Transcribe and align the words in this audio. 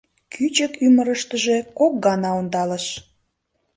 Кӱчык 0.33 0.73
ӱмырыштыжӧ 0.85 1.57
кок 1.77 1.93
гана 2.05 2.29
ондалыш. 2.39 2.85